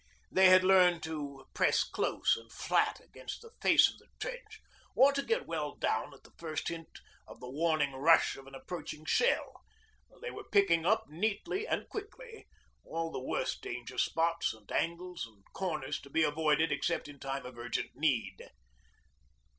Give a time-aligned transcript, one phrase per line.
[0.31, 4.59] They had learned to press close and flat against the face of the trench
[4.95, 8.55] or to get well down at the first hint of the warning rush of an
[8.55, 9.63] approaching shell;
[10.19, 12.47] they were picking up neatly and quickly
[12.83, 17.45] all the worst danger spots and angles and corners to be avoided except in time
[17.45, 18.49] of urgent need.